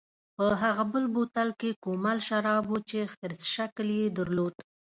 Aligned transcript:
په 0.37 0.45
هغه 0.61 0.83
بل 0.93 1.05
بوتل 1.13 1.49
کې 1.59 1.79
کومل 1.83 2.17
شراب 2.27 2.65
و 2.69 2.75
چې 2.89 2.99
خرس 3.13 3.41
شکل 3.55 3.87
یې 3.99 4.07
درلود. 4.17 4.55